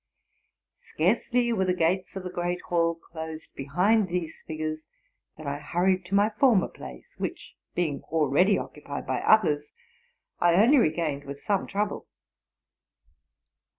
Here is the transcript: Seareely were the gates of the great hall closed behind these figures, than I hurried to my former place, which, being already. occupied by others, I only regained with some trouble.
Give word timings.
Seareely 0.97 1.53
were 1.55 1.65
the 1.65 1.75
gates 1.75 2.15
of 2.15 2.23
the 2.23 2.31
great 2.31 2.59
hall 2.61 2.95
closed 2.95 3.53
behind 3.53 4.07
these 4.07 4.41
figures, 4.47 4.87
than 5.37 5.45
I 5.45 5.59
hurried 5.59 6.05
to 6.05 6.15
my 6.15 6.31
former 6.31 6.67
place, 6.69 7.13
which, 7.19 7.55
being 7.75 8.01
already. 8.05 8.57
occupied 8.57 9.05
by 9.05 9.19
others, 9.19 9.69
I 10.39 10.55
only 10.55 10.77
regained 10.77 11.25
with 11.25 11.39
some 11.39 11.67
trouble. 11.67 12.07